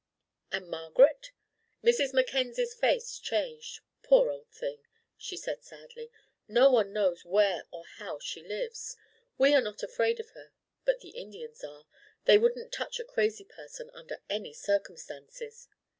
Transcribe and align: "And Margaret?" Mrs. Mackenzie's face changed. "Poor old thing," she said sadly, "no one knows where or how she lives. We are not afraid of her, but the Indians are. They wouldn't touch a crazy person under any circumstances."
"And 0.51 0.67
Margaret?" 0.67 1.29
Mrs. 1.83 2.11
Mackenzie's 2.11 2.73
face 2.73 3.19
changed. 3.19 3.81
"Poor 4.01 4.31
old 4.31 4.49
thing," 4.51 4.79
she 5.15 5.37
said 5.37 5.63
sadly, 5.63 6.09
"no 6.47 6.71
one 6.71 6.91
knows 6.91 7.23
where 7.23 7.65
or 7.69 7.83
how 7.99 8.17
she 8.17 8.41
lives. 8.41 8.97
We 9.37 9.53
are 9.53 9.61
not 9.61 9.83
afraid 9.83 10.19
of 10.19 10.31
her, 10.31 10.53
but 10.85 11.01
the 11.01 11.11
Indians 11.11 11.63
are. 11.63 11.85
They 12.25 12.39
wouldn't 12.39 12.71
touch 12.73 12.99
a 12.99 13.03
crazy 13.05 13.45
person 13.45 13.91
under 13.93 14.19
any 14.27 14.53
circumstances." 14.53 15.67